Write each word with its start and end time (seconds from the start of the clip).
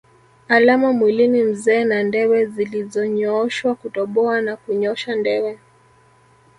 Alama 0.47 0.93
mwilini 0.93 1.43
mzee 1.43 1.83
na 1.83 2.03
ndewe 2.03 2.45
zilizonyooshwa 2.45 3.75
Kutoboa 3.75 4.41
na 4.41 4.55
kunyosha 4.57 5.15
ndewe 5.15 5.59